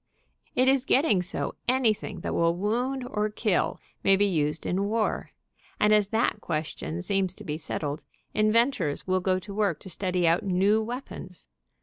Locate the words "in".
4.65-4.85